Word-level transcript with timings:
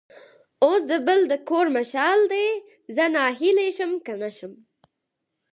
اوس 0.65 0.81
د 0.91 0.93
بل 1.07 1.19
د 1.31 1.33
کور 1.49 1.65
مشال 1.77 2.19
دی؛ 2.31 2.47
زه 2.95 3.03
ناهیلی 3.15 3.69
شم 3.77 3.91
که 4.05 4.13
نه 4.21 4.29
شم. 4.37 4.53